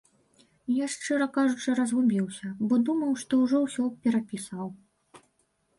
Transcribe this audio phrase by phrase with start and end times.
[0.75, 4.67] Я шчыра кажучы разгубіўся, бо думаў, што ўжо ўсё перапісаў.